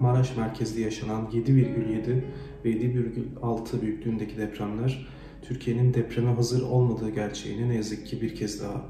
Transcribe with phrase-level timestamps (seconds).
[0.00, 2.22] Maraş merkezli yaşanan 7,7
[2.64, 5.06] ve 7,6 büyüklüğündeki depremler
[5.42, 8.84] Türkiye'nin depreme hazır olmadığı gerçeğini ne yazık ki bir kez daha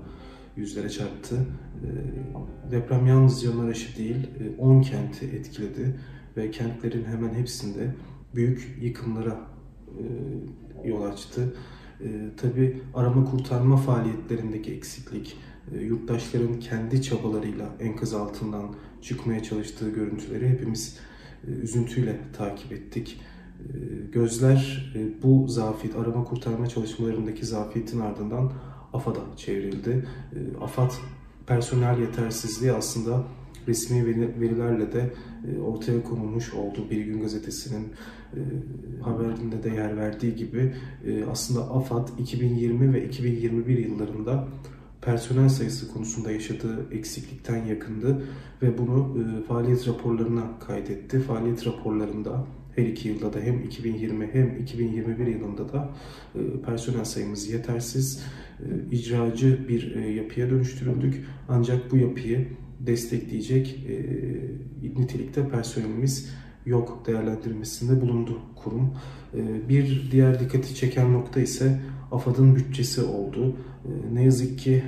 [0.56, 1.36] yüzlere çarptı.
[1.36, 4.26] Ee, deprem yalnızca Maraş'ı değil
[4.58, 6.00] 10 e, kenti etkiledi
[6.36, 7.94] ve kentlerin hemen hepsinde
[8.34, 9.40] büyük yıkımlara
[9.88, 11.54] e, yol açtı.
[12.00, 12.06] E,
[12.36, 15.36] tabii arama kurtarma faaliyetlerindeki eksiklik,
[15.80, 20.98] yurttaşların kendi çabalarıyla enkaz altından çıkmaya çalıştığı görüntüleri hepimiz
[21.62, 23.20] üzüntüyle takip ettik.
[24.12, 28.52] Gözler bu zafiyet, arama kurtarma çalışmalarındaki zafiyetin ardından
[28.92, 30.06] AFAD'a çevrildi.
[30.60, 30.90] AFAD
[31.46, 33.24] personel yetersizliği aslında
[33.68, 34.06] resmi
[34.40, 35.10] verilerle de
[35.48, 36.86] e, ortaya konulmuş oldu.
[36.90, 37.88] Bir Gün Gazetesi'nin
[38.34, 38.40] e,
[39.02, 40.74] haberinde de yer verdiği gibi
[41.06, 44.48] e, aslında AFAD 2020 ve 2021 yıllarında
[45.02, 48.22] personel sayısı konusunda yaşadığı eksiklikten yakındı
[48.62, 49.16] ve bunu
[49.48, 51.20] faaliyet raporlarına kaydetti.
[51.20, 55.90] Faaliyet raporlarında her iki yılda da hem 2020 hem 2021 yılında da
[56.34, 58.24] e, personel sayımız yetersiz,
[58.60, 61.24] e, icracı bir e, yapıya dönüştürüldük.
[61.48, 62.48] Ancak bu yapıyı
[62.80, 63.86] destekleyecek
[64.96, 66.30] nitelikte personelimiz
[66.66, 68.94] yok değerlendirmesinde bulundu kurum.
[69.68, 71.80] Bir diğer dikkati çeken nokta ise
[72.12, 73.56] AFAD'ın bütçesi oldu.
[74.12, 74.82] Ne yazık ki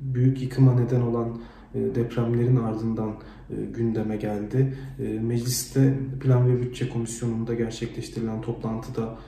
[0.00, 1.38] büyük yıkıma neden olan
[1.74, 3.10] e, depremlerin ardından
[3.50, 4.76] e, gündeme geldi.
[4.98, 9.18] E, mecliste Plan ve Bütçe Komisyonu'nda gerçekleştirilen toplantıda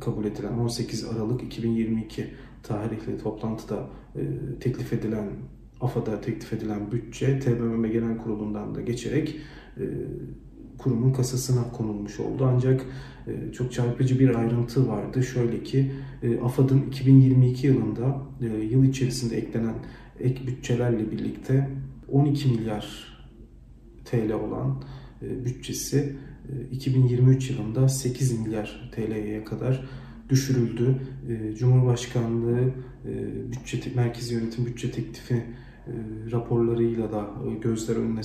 [0.00, 2.26] kabul edilen 18 Aralık 2022
[2.62, 3.86] tarihli toplantıda
[4.60, 5.28] teklif edilen
[5.80, 9.36] AFAD'a teklif edilen bütçe TBMM Genel Kurulu'ndan da geçerek
[10.78, 12.50] kurumun kasasına konulmuş oldu.
[12.54, 12.86] Ancak
[13.52, 15.22] çok çarpıcı bir ayrıntı vardı.
[15.22, 15.92] Şöyle ki
[16.44, 18.22] AFAD'ın 2022 yılında
[18.70, 19.74] yıl içerisinde eklenen
[20.20, 21.68] ek bütçelerle birlikte
[22.08, 23.18] 12 milyar
[24.04, 24.82] TL olan
[25.22, 26.16] e, bütçesi
[26.72, 29.84] 2023 e, yılında 8 milyar TL'ye kadar
[30.28, 30.94] düşürüldü.
[31.28, 32.70] E, Cumhurbaşkanlığı
[33.52, 35.44] bütçe merkezi yönetim bütçe teklifi
[36.32, 38.22] raporlarıyla da gözler önüne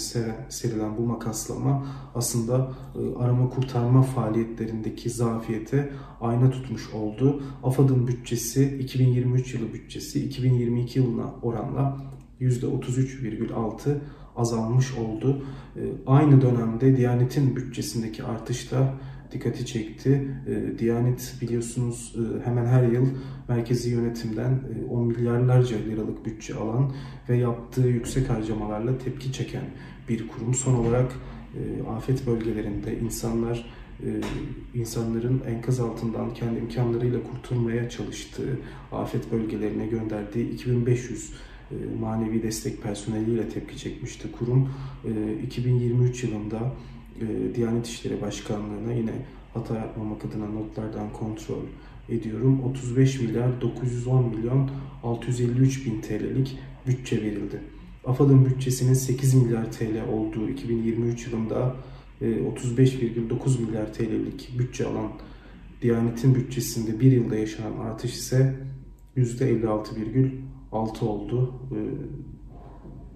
[0.50, 2.72] serilen bu makaslama aslında
[3.19, 5.90] arama kurtarma faaliyetlerindeki zafiyete
[6.22, 7.44] ayna tutmuş oldu.
[7.63, 11.97] AFAD'ın bütçesi 2023 yılı bütçesi 2022 yılına oranla
[12.41, 13.97] %33,6
[14.35, 15.44] azalmış oldu.
[16.06, 18.94] Aynı dönemde Diyanet'in bütçesindeki artış da
[19.34, 20.28] dikkati çekti.
[20.48, 23.08] E, Diyanet biliyorsunuz e, hemen her yıl
[23.50, 26.92] merkezi yönetimden 10 e, milyarlarca liralık bütçe alan
[27.30, 29.66] ve yaptığı yüksek harcamalarla tepki çeken
[30.10, 30.54] bir kurum.
[30.54, 31.12] Son olarak
[31.98, 33.66] afet bölgelerinde insanlar
[34.74, 38.60] insanların enkaz altından kendi imkanlarıyla kurtulmaya çalıştığı
[38.92, 41.32] afet bölgelerine gönderdiği 2500
[42.00, 44.70] manevi destek personeliyle tepki çekmişti kurum.
[45.44, 46.74] 2023 yılında
[47.22, 49.12] e, Diyanet İşleri Başkanlığı'na yine
[49.53, 51.63] hata yapmamak adına notlardan kontrol
[52.09, 52.63] ediyorum.
[52.63, 54.69] 35 milyar 910 milyon
[55.03, 56.57] 653 bin TL'lik
[56.88, 57.62] bütçe verildi.
[58.06, 61.75] AFAD'ın bütçesinin 8 milyar TL olduğu 2023 yılında
[62.22, 65.12] 35,9 e, milyar TL'lik bütçe alan
[65.81, 68.56] Diyanet'in bütçesinde bir yılda yaşanan artış ise
[69.18, 71.53] %56,6 oldu.
[71.72, 71.78] E,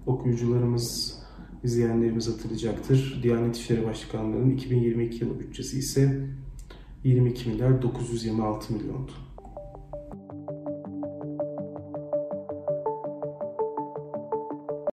[0.06, 1.17] okuyucularımız
[1.64, 3.20] izleyenlerimiz hatırlayacaktır.
[3.22, 6.26] Diyanet İşleri Başkanlığı'nın 2022 yılı bütçesi ise
[7.04, 9.27] 22 milyar 926 milyondu.